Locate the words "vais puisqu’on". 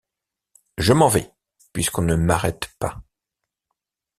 1.09-2.01